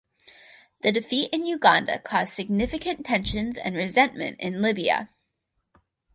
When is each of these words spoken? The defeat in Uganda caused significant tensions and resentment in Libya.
The 0.81 0.91
defeat 0.91 1.29
in 1.31 1.45
Uganda 1.45 1.99
caused 1.99 2.33
significant 2.33 3.05
tensions 3.05 3.55
and 3.55 3.75
resentment 3.75 4.37
in 4.39 4.59
Libya. 4.59 5.09